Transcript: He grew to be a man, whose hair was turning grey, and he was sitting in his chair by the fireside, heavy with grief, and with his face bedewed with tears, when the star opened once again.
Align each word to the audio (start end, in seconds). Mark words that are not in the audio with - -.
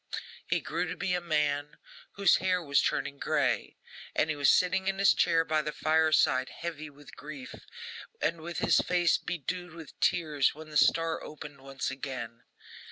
He 0.47 0.61
grew 0.61 0.87
to 0.87 0.97
be 0.97 1.13
a 1.13 1.21
man, 1.21 1.77
whose 2.13 2.37
hair 2.37 2.59
was 2.63 2.81
turning 2.81 3.19
grey, 3.19 3.77
and 4.15 4.31
he 4.31 4.35
was 4.35 4.49
sitting 4.49 4.87
in 4.87 4.97
his 4.97 5.13
chair 5.13 5.45
by 5.45 5.61
the 5.61 5.71
fireside, 5.71 6.49
heavy 6.49 6.89
with 6.89 7.15
grief, 7.15 7.53
and 8.19 8.41
with 8.41 8.57
his 8.57 8.79
face 8.79 9.19
bedewed 9.19 9.75
with 9.75 9.99
tears, 9.99 10.55
when 10.55 10.69
the 10.71 10.75
star 10.77 11.21
opened 11.23 11.61
once 11.61 11.91
again. 11.91 12.45